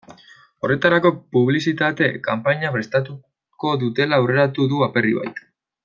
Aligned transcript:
Horretarako 0.67 1.11
publizitate 1.35 2.09
kanpaina 2.29 2.73
prestatuko 2.79 3.75
dutela 3.87 4.21
aurreratu 4.23 4.67
du 4.73 4.85
Aperribaik. 4.91 5.45